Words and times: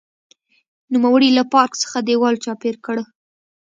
نوموړي 0.93 1.29
له 1.37 1.43
پارک 1.53 1.71
څخه 1.83 1.97
دېوال 2.07 2.35
چاپېر 2.45 2.75
کړ. 2.85 2.97